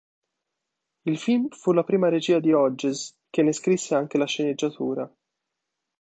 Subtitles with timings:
[1.03, 5.07] Il film fu la prima regia di Hodges, che ne scrisse anche la sceneggiatura.